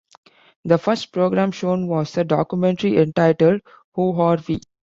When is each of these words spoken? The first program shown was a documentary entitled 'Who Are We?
The 0.65 0.79
first 0.79 1.11
program 1.11 1.51
shown 1.51 1.85
was 1.87 2.17
a 2.17 2.23
documentary 2.23 2.97
entitled 2.97 3.61
'Who 3.93 4.19
Are 4.19 4.39
We? 4.47 4.59